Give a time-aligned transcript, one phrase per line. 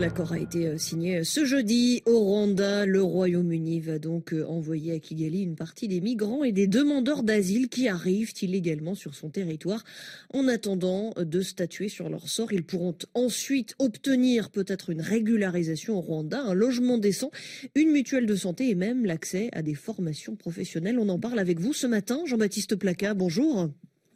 [0.00, 2.86] L'accord a été euh, signé ce jeudi au Rwanda.
[2.86, 7.22] Le Royaume-Uni va donc euh, envoyer à Kigali une partie des migrants et des demandeurs
[7.22, 9.84] d'asile qui arrivent illégalement sur son territoire.
[10.32, 16.00] En attendant de statuer sur leur sort, ils pourront ensuite obtenir peut-être une régularisation au
[16.00, 17.30] Rwanda, un logement décent,
[17.74, 20.98] une mutuelle de santé et même l'accès à des formations professionnelles.
[20.98, 22.22] On en parle avec vous ce matin.
[22.24, 23.68] Jean-Baptiste Placa, bonjour.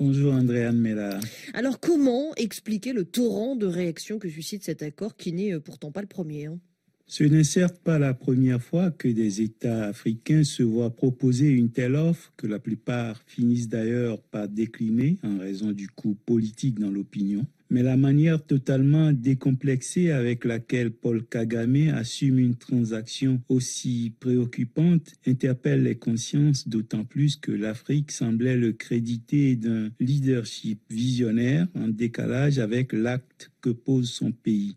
[0.00, 1.18] Bonjour Andréane Mella.
[1.54, 5.90] Alors comment expliquer le torrent de réactions que suscite cet accord qui n'est euh, pourtant
[5.90, 6.60] pas le premier hein?
[7.08, 11.70] Ce n'est certes pas la première fois que des États africains se voient proposer une
[11.70, 16.90] telle offre que la plupart finissent d'ailleurs par décliner en raison du coût politique dans
[16.90, 25.14] l'opinion mais la manière totalement décomplexée avec laquelle Paul Kagame assume une transaction aussi préoccupante
[25.26, 32.58] interpelle les consciences d'autant plus que l'Afrique semblait le créditer d'un leadership visionnaire en décalage
[32.58, 34.76] avec l'acte que pose son pays.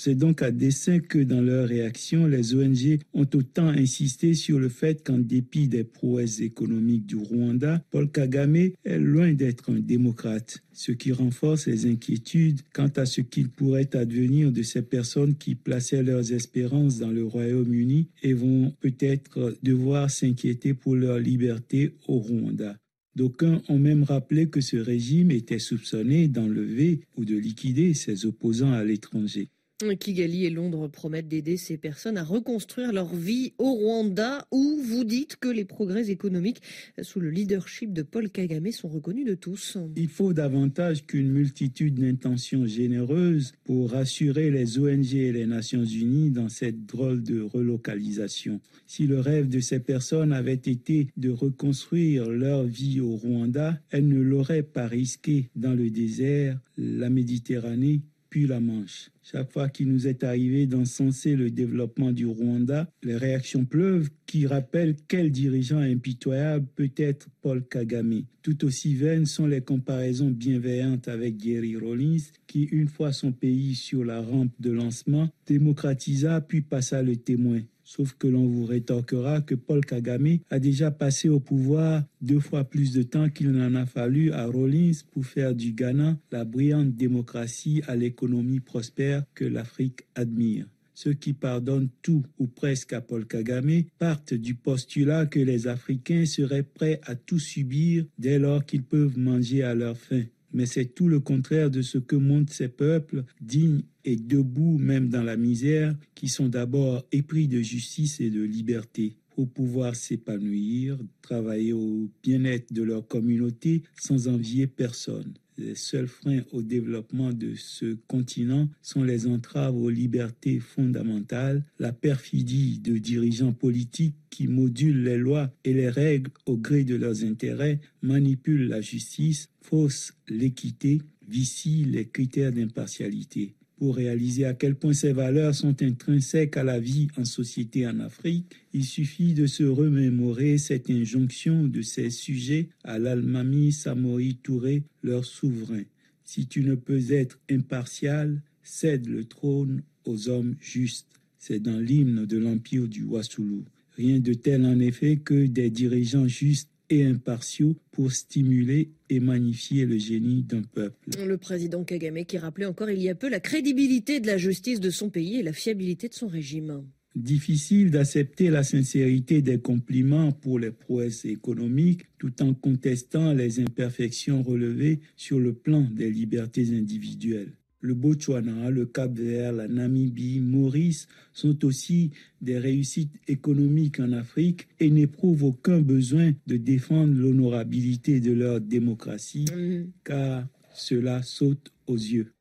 [0.00, 4.68] C'est donc à dessein que dans leur réaction, les ONG ont autant insisté sur le
[4.68, 10.62] fait qu'en dépit des prouesses économiques du Rwanda, Paul Kagame est loin d'être un démocrate,
[10.72, 15.56] ce qui renforce les inquiétudes quant à ce qu'il pourrait advenir de ces personnes qui
[15.56, 22.20] plaçaient leurs espérances dans le Royaume-Uni et vont peut-être devoir s'inquiéter pour leur liberté au
[22.20, 22.76] Rwanda.
[23.16, 28.72] D'aucuns ont même rappelé que ce régime était soupçonné d'enlever ou de liquider ses opposants
[28.72, 29.48] à l'étranger.
[29.78, 35.04] Kigali et Londres promettent d'aider ces personnes à reconstruire leur vie au Rwanda, où vous
[35.04, 36.60] dites que les progrès économiques
[37.00, 39.78] sous le leadership de Paul Kagame sont reconnus de tous.
[39.94, 46.30] Il faut davantage qu'une multitude d'intentions généreuses pour rassurer les ONG et les Nations Unies
[46.30, 48.60] dans cette drôle de relocalisation.
[48.88, 54.08] Si le rêve de ces personnes avait été de reconstruire leur vie au Rwanda, elles
[54.08, 59.10] ne l'auraient pas risqué dans le désert, la Méditerranée puis la Manche.
[59.22, 64.46] Chaque fois qu'il nous est arrivé d'encenser le développement du Rwanda, les réactions pleuvent qui
[64.46, 68.22] rappellent quel dirigeant impitoyable peut être Paul Kagame.
[68.42, 73.74] Tout aussi vaines sont les comparaisons bienveillantes avec Gary Rollins, qui, une fois son pays
[73.74, 77.60] sur la rampe de lancement, démocratisa puis passa le témoin.
[77.88, 82.64] Sauf que l'on vous rétorquera que Paul Kagame a déjà passé au pouvoir deux fois
[82.64, 86.94] plus de temps qu'il n'en a fallu à Rawlins pour faire du Ghana la brillante
[86.96, 90.66] démocratie à l'économie prospère que l'Afrique admire.
[90.92, 96.26] Ceux qui pardonnent tout ou presque à Paul Kagame partent du postulat que les Africains
[96.26, 100.24] seraient prêts à tout subir dès lors qu'ils peuvent manger à leur faim
[100.58, 105.08] mais c'est tout le contraire de ce que montrent ces peuples, dignes et debout même
[105.08, 110.98] dans la misère, qui sont d'abord épris de justice et de liberté pour pouvoir s'épanouir,
[111.22, 115.32] travailler au bien-être de leur communauté sans envier personne.
[115.56, 121.92] Les seuls freins au développement de ce continent sont les entraves aux libertés fondamentales, la
[121.92, 127.22] perfidie de dirigeants politiques qui modulent les lois et les règles au gré de leurs
[127.22, 134.92] intérêts, manipulent la justice, faussent l'équité, vicient les critères d'impartialité pour réaliser à quel point
[134.92, 139.62] ces valeurs sont intrinsèques à la vie en société en Afrique, il suffit de se
[139.62, 145.84] remémorer cette injonction de ces sujets à l'Almami Samori Touré, leur souverain.
[146.24, 151.06] Si tu ne peux être impartial, cède le trône aux hommes justes.
[151.38, 153.64] C'est dans l'hymne de l'empire du Wassoulou.
[153.96, 159.86] Rien de tel en effet que des dirigeants justes et impartiaux pour stimuler et magnifier
[159.86, 161.10] le génie d'un peuple.
[161.24, 164.80] Le président Kagame qui rappelait encore il y a peu la crédibilité de la justice
[164.80, 166.84] de son pays et la fiabilité de son régime.
[167.14, 174.42] Difficile d'accepter la sincérité des compliments pour les prouesses économiques tout en contestant les imperfections
[174.42, 181.64] relevées sur le plan des libertés individuelles le Botswana, le Cap-Vert, la Namibie, Maurice sont
[181.64, 188.60] aussi des réussites économiques en Afrique et n'éprouvent aucun besoin de défendre l'honorabilité de leur
[188.60, 189.90] démocratie, mm.
[190.04, 192.32] car cela saute aux yeux.